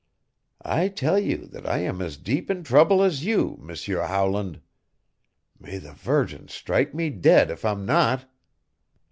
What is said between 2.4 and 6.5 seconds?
in trouble as you, M'seur Howland. May the Virgin